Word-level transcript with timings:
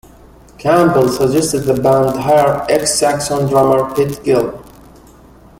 Campbell 0.57 1.09
suggested 1.09 1.59
the 1.59 1.79
band 1.79 2.21
hire 2.21 2.65
ex-Saxon 2.67 3.47
drummer 3.47 3.93
Pete 3.93 4.23
Gill. 4.23 4.65